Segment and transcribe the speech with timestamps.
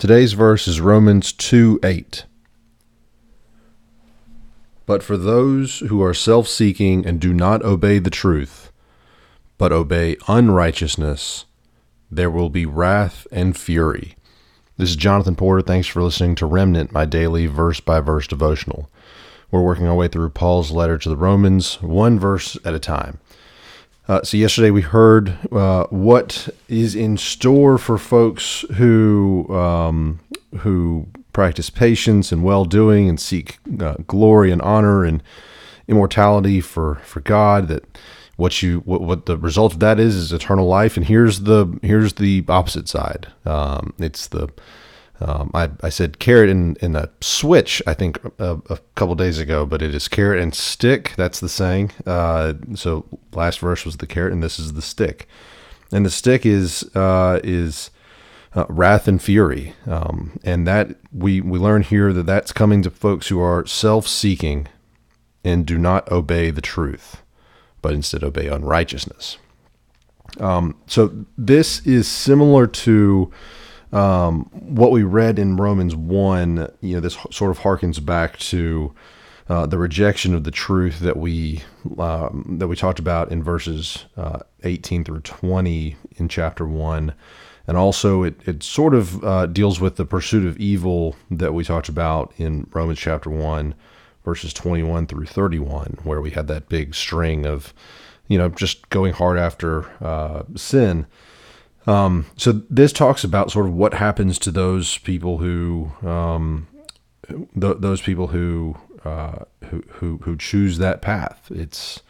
[0.00, 2.24] Today's verse is Romans 2 8.
[4.86, 8.72] But for those who are self seeking and do not obey the truth,
[9.58, 11.44] but obey unrighteousness,
[12.10, 14.16] there will be wrath and fury.
[14.78, 15.60] This is Jonathan Porter.
[15.60, 18.88] Thanks for listening to Remnant, my daily verse by verse devotional.
[19.50, 23.20] We're working our way through Paul's letter to the Romans, one verse at a time.
[24.10, 30.18] Uh, so yesterday we heard uh, what is in store for folks who um,
[30.58, 35.22] who practice patience and well doing and seek uh, glory and honor and
[35.86, 37.68] immortality for for God.
[37.68, 37.84] That
[38.34, 40.96] what you what, what the result of that is is eternal life.
[40.96, 43.28] And here's the here's the opposite side.
[43.44, 44.48] Um, it's the
[45.20, 49.38] um, I, I said carrot in, in a switch, I think, a, a couple days
[49.38, 51.14] ago, but it is carrot and stick.
[51.16, 51.92] That's the saying.
[52.06, 55.28] Uh, so last verse was the carrot, and this is the stick.
[55.92, 57.90] And the stick is uh, is
[58.54, 62.90] uh, wrath and fury, um, and that we we learn here that that's coming to
[62.90, 64.68] folks who are self-seeking
[65.44, 67.22] and do not obey the truth,
[67.82, 69.38] but instead obey unrighteousness.
[70.38, 73.32] Um, so this is similar to
[73.92, 78.94] um, what we read in Romans 1, you know, this sort of harkens back to
[79.48, 81.62] uh, the rejection of the truth that we
[81.98, 87.12] um, that we talked about in verses uh, 18 through 20 in chapter 1.
[87.66, 91.64] And also, it, it sort of uh, deals with the pursuit of evil that we
[91.64, 93.74] talked about in Romans chapter 1,
[94.24, 97.74] verses 21 through 31, where we had that big string of,
[98.28, 101.06] you know, just going hard after uh, sin.
[101.86, 106.68] Um, so this talks about sort of what happens to those people who um,
[107.28, 111.50] th- those people who, uh, who who who choose that path.
[111.50, 112.02] It's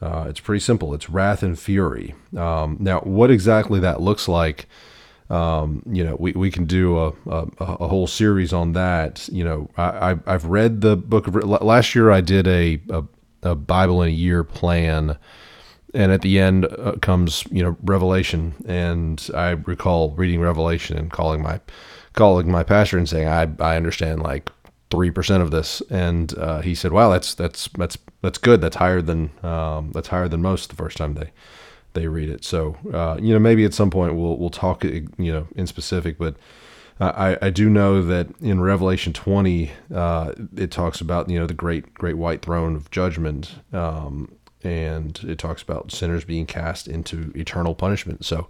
[0.00, 0.94] uh, it's pretty simple.
[0.94, 2.14] It's wrath and fury.
[2.36, 4.66] Um, now, what exactly that looks like,
[5.28, 9.28] um, you know, we, we can do a, a, a, whole series on that.
[9.28, 12.10] You know, I, I've read the book of last year.
[12.10, 13.04] I did a, a,
[13.42, 15.18] a Bible in a year plan
[15.94, 18.54] and at the end uh, comes you know revelation.
[18.66, 21.60] And i recall reading revelation and calling my
[22.14, 24.50] calling my pastor and saying i i understand like
[24.90, 25.80] 3% of this.
[25.88, 28.60] And uh, he said wow that's that's that's that's good.
[28.60, 31.30] That's higher than um, that's higher than most the first time they
[31.92, 32.44] they read it.
[32.44, 36.18] So uh, you know maybe at some point we'll we'll talk you know in specific
[36.18, 36.36] but
[37.00, 41.54] I, I do know that in Revelation 20, uh, it talks about you know the
[41.54, 44.30] great great white throne of judgment, um,
[44.62, 48.24] and it talks about sinners being cast into eternal punishment.
[48.24, 48.48] So,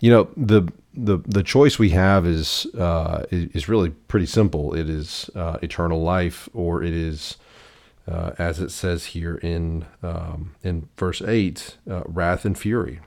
[0.00, 4.74] you know, the the the choice we have is uh, is, really pretty simple.
[4.74, 7.36] It is uh, eternal life, or it is,
[8.06, 13.00] uh, as it says here in um, in verse eight, uh, wrath and fury.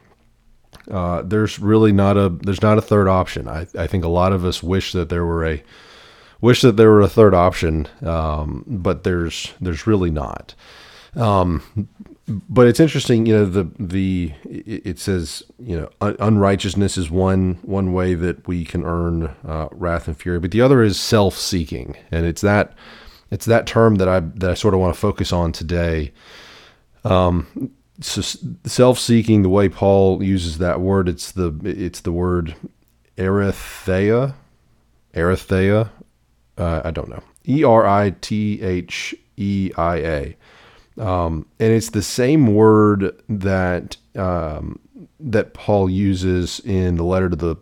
[0.90, 3.48] Uh, there's really not a there's not a third option.
[3.48, 5.64] I, I think a lot of us wish that there were a
[6.42, 10.56] wish that there were a third option, um, but there's there's really not.
[11.16, 11.88] Um,
[12.28, 17.94] but it's interesting, you know, the the it says, you know, unrighteousness is one one
[17.94, 22.26] way that we can earn uh, wrath and fury, but the other is self-seeking, and
[22.26, 22.74] it's that
[23.32, 26.14] it's that term that I that I sort of want to focus on today.
[27.04, 28.22] Um, so
[28.66, 32.56] self-seeking, the way Paul uses that word, it's the it's the word
[33.18, 34.36] eritheia,
[35.14, 35.90] eritheia.
[36.58, 40.38] Uh, I don't know, E R I T H E I A
[40.98, 44.80] um, and it's the same word that um,
[45.20, 47.56] that Paul uses in the letter to the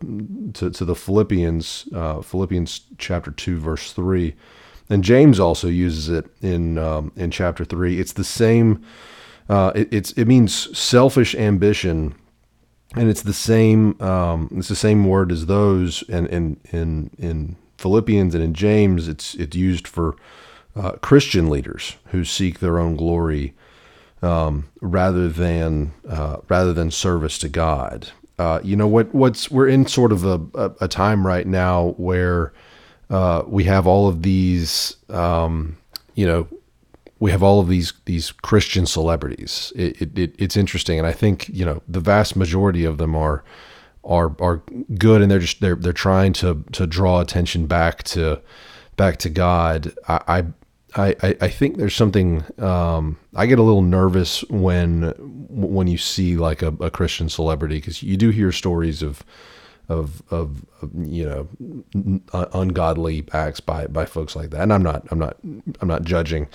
[0.54, 4.36] to, to the Philippians, uh, Philippians chapter two, verse three,
[4.90, 8.00] and James also uses it in um, in chapter three.
[8.00, 8.84] It's the same.
[9.48, 12.16] Uh, it, it's it means selfish ambition,
[12.96, 14.00] and it's the same.
[14.02, 19.08] Um, it's the same word as those, and in in in Philippians and in James,
[19.08, 20.16] it's it's used for
[20.76, 23.54] uh, Christian leaders who seek their own glory
[24.22, 28.12] um, rather than uh, rather than service to God.
[28.38, 29.14] Uh, you know what?
[29.14, 32.54] What's we're in sort of a, a, a time right now where
[33.10, 35.78] uh, we have all of these, um,
[36.16, 36.48] you know,
[37.20, 39.74] we have all of these these Christian celebrities.
[39.76, 43.16] It, it, it, it's interesting, and I think you know the vast majority of them
[43.16, 43.44] are
[44.04, 44.64] are are
[44.98, 48.42] good, and they're just they're they're trying to to draw attention back to
[48.96, 49.94] back to God.
[50.08, 50.46] I,
[50.96, 55.14] I, I, I think there's something um, I get a little nervous when
[55.50, 59.24] when you see like a, a Christian celebrity because you do hear stories of,
[59.88, 60.64] of of,
[60.98, 62.22] you know
[62.54, 65.38] ungodly acts by by folks like that and I'm not I'm not
[65.82, 66.48] I'm not judging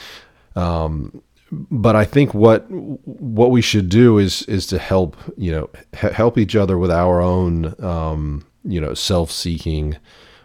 [0.56, 5.70] um, but I think what what we should do is is to help you know
[5.92, 9.96] help each other with our own um, you know self seeking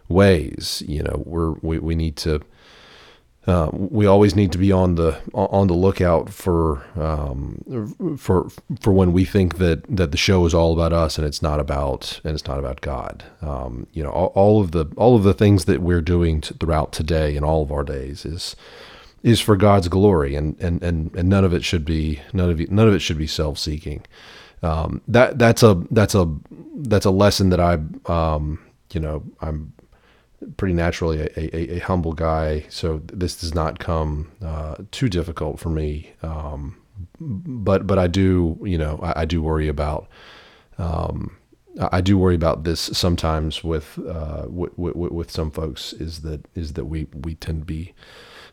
[0.09, 0.83] ways.
[0.87, 2.41] You know, we're we, we need to
[3.49, 8.47] uh, we always need to be on the on the lookout for um, for
[8.79, 11.59] for when we think that that the show is all about us and it's not
[11.59, 13.23] about and it's not about God.
[13.41, 16.91] Um, you know, all, all, of the all of the things that we're doing throughout
[16.91, 18.55] today and all of our days is
[19.23, 22.61] is for God's glory, and and and, and none of it should be none of
[22.61, 24.05] it, none of it should be self seeking.
[24.61, 26.31] Um, that that's a that's a
[26.75, 28.59] that's a lesson that I um,
[28.93, 29.73] you know I'm
[30.57, 35.59] pretty naturally a, a, a, humble guy, so this does not come uh, too difficult
[35.59, 36.13] for me.
[36.23, 36.77] Um,
[37.19, 40.07] but but I do you know I, I do worry about
[40.77, 41.37] um,
[41.91, 46.45] I do worry about this sometimes with, uh, with, with with some folks is that
[46.55, 47.93] is that we we tend to be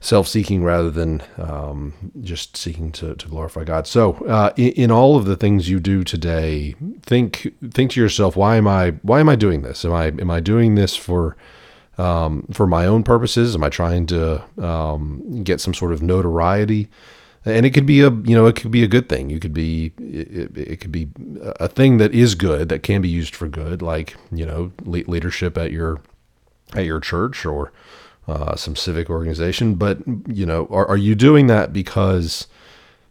[0.01, 3.87] self-seeking rather than um, just seeking to, to glorify God.
[3.87, 8.37] So, uh, in, in, all of the things you do today, think think to yourself,
[8.37, 9.85] why am I why am I doing this?
[9.85, 11.37] Am I am I doing this for
[11.99, 13.55] um, for my own purposes?
[13.55, 16.89] Am I trying to um, get some sort of notoriety?
[17.45, 19.31] And it could be a you know it could be a good thing.
[19.31, 21.09] You could be it, it could be
[21.61, 25.57] a thing that is good that can be used for good, like you know leadership
[25.57, 26.01] at your
[26.75, 27.73] at your church or
[28.27, 29.77] uh, some civic organization.
[29.77, 32.49] But you know, are, are you doing that because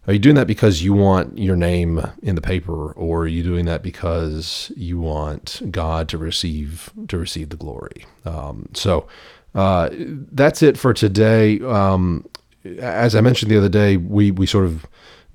[0.08, 3.44] are you doing that because you want your name in the paper, or are you
[3.44, 8.06] doing that because you want God to receive to receive the glory?
[8.24, 9.08] Um, so
[9.56, 11.60] uh, that's it for today.
[11.62, 12.28] Um,
[12.80, 14.86] as I mentioned the other day, we we sort of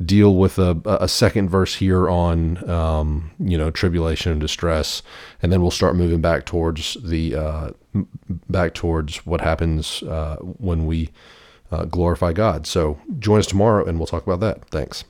[0.05, 5.03] deal with a, a second verse here on um, you know tribulation and distress,
[5.43, 7.71] and then we'll start moving back towards the uh,
[8.49, 11.11] back towards what happens uh, when we
[11.71, 12.67] Uh, glorify God.
[12.67, 14.69] So join us tomorrow, and we'll talk about that.
[14.71, 15.05] Thanks.